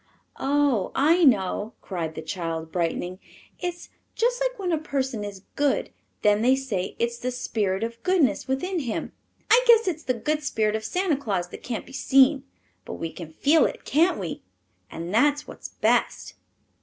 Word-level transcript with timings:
"Oh, 0.39 0.91
I 0.95 1.23
know," 1.23 1.73
cried 1.79 2.15
the 2.15 2.23
child, 2.23 2.71
brightening. 2.71 3.19
"It's 3.59 3.89
just 4.15 4.41
like 4.41 4.57
when 4.57 4.71
a 4.71 4.79
person 4.79 5.23
is 5.23 5.43
good. 5.55 5.91
Then 6.23 6.41
they 6.41 6.55
say 6.55 6.95
it's 6.97 7.19
the 7.19 7.29
spirit 7.29 7.83
of 7.83 8.01
goodness 8.01 8.47
within 8.47 8.79
him. 8.79 9.11
I 9.51 9.63
guess 9.67 9.87
it's 9.87 10.01
the 10.01 10.15
good 10.15 10.41
spirit 10.41 10.75
of 10.75 10.83
Santa 10.83 11.17
Claus 11.17 11.49
that 11.49 11.61
can't 11.61 11.85
be 11.85 11.93
seen. 11.93 12.43
But 12.83 12.93
we 12.93 13.11
can 13.11 13.33
feel 13.33 13.67
it, 13.67 13.85
can't 13.85 14.17
we? 14.17 14.41
and 14.89 15.13
that's 15.13 15.47
what's 15.47 15.69
best." 15.69 16.33